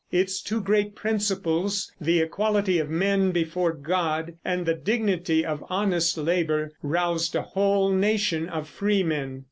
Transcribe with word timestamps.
Its 0.11 0.41
two 0.41 0.59
great 0.59 0.95
principles, 0.95 1.91
the 2.01 2.21
equality 2.21 2.79
of 2.79 2.89
men 2.89 3.29
before 3.31 3.71
God 3.71 4.33
and 4.43 4.65
the 4.65 4.73
dignity 4.73 5.45
of 5.45 5.63
honest 5.69 6.17
labor, 6.17 6.71
roused 6.81 7.35
a 7.35 7.43
whole 7.43 7.91
nation 7.91 8.49
of 8.49 8.67
freemen. 8.67 9.39